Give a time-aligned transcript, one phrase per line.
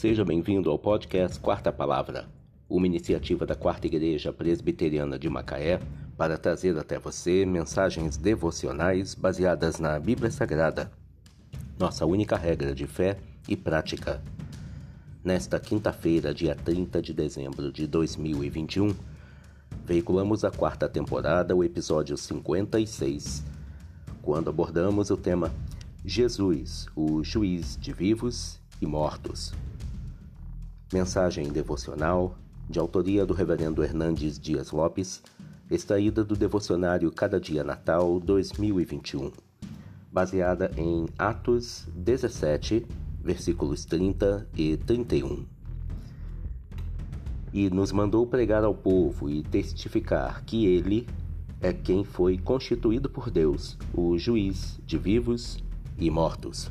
[0.00, 2.26] Seja bem-vindo ao podcast Quarta Palavra,
[2.70, 5.78] uma iniciativa da Quarta Igreja Presbiteriana de Macaé
[6.16, 10.90] para trazer até você mensagens devocionais baseadas na Bíblia Sagrada,
[11.78, 14.22] nossa única regra de fé e prática.
[15.22, 18.94] Nesta quinta-feira, dia 30 de dezembro de 2021,
[19.84, 23.44] veiculamos a quarta temporada, o episódio 56,
[24.22, 25.52] quando abordamos o tema
[26.02, 29.52] Jesus, o juiz de vivos e mortos.
[30.92, 32.36] Mensagem devocional
[32.68, 35.22] de autoria do Reverendo Hernandes Dias Lopes,
[35.70, 39.30] extraída do devocionário Cada Dia Natal 2021,
[40.10, 42.84] baseada em Atos 17,
[43.22, 45.46] versículos 30 e 31.
[47.52, 51.06] E nos mandou pregar ao povo e testificar que ele
[51.60, 55.62] é quem foi constituído por Deus, o juiz de vivos
[55.96, 56.68] e mortos.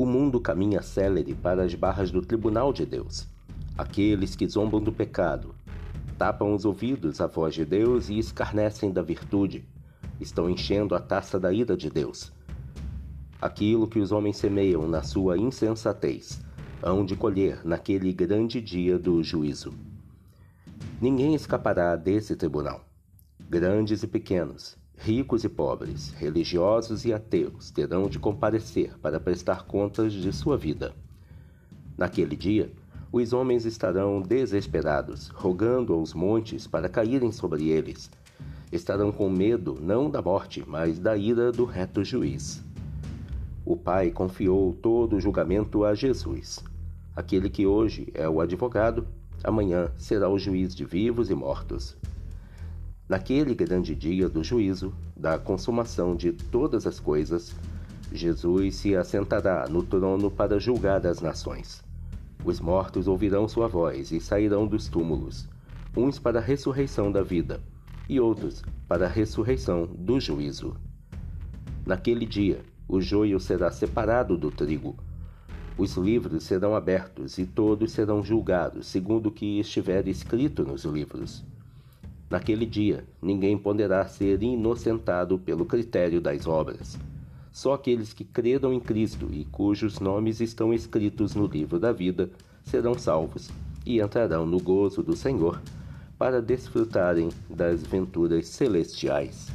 [0.00, 3.28] O mundo caminha célere para as barras do tribunal de Deus.
[3.76, 5.54] Aqueles que zombam do pecado,
[6.16, 9.62] tapam os ouvidos à voz de Deus e escarnecem da virtude,
[10.18, 12.32] estão enchendo a taça da ira de Deus.
[13.42, 16.40] Aquilo que os homens semeiam na sua insensatez,
[16.82, 19.74] hão de colher naquele grande dia do juízo.
[20.98, 22.86] Ninguém escapará desse tribunal.
[23.50, 30.12] Grandes e pequenos, Ricos e pobres, religiosos e ateus terão de comparecer para prestar contas
[30.12, 30.92] de sua vida.
[31.96, 32.70] Naquele dia,
[33.10, 38.10] os homens estarão desesperados, rogando aos montes para caírem sobre eles.
[38.70, 42.62] Estarão com medo não da morte, mas da ira do reto juiz.
[43.64, 46.62] O Pai confiou todo o julgamento a Jesus.
[47.16, 49.06] Aquele que hoje é o advogado,
[49.42, 51.96] amanhã será o juiz de vivos e mortos.
[53.10, 57.52] Naquele grande dia do juízo, da consumação de todas as coisas,
[58.12, 61.82] Jesus se assentará no trono para julgar as nações.
[62.44, 65.48] Os mortos ouvirão sua voz e sairão dos túmulos,
[65.96, 67.60] uns para a ressurreição da vida,
[68.08, 70.76] e outros para a ressurreição do juízo.
[71.84, 74.94] Naquele dia, o joio será separado do trigo.
[75.76, 81.44] Os livros serão abertos e todos serão julgados segundo o que estiver escrito nos livros.
[82.30, 86.96] Naquele dia, ninguém poderá ser inocentado pelo critério das obras.
[87.50, 92.30] Só aqueles que creram em Cristo e cujos nomes estão escritos no livro da vida
[92.62, 93.50] serão salvos
[93.84, 95.60] e entrarão no gozo do Senhor
[96.16, 99.48] para desfrutarem das venturas celestiais.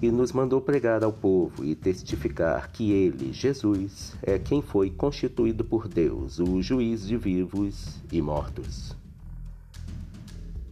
[0.00, 5.62] E nos mandou pregar ao povo e testificar que ele, Jesus, é quem foi constituído
[5.62, 8.98] por Deus, o juiz de vivos e mortos.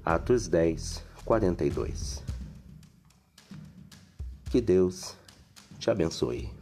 [0.08, 2.24] Atos 10, 42.
[4.50, 5.14] Que Deus
[5.78, 6.57] te abençoe.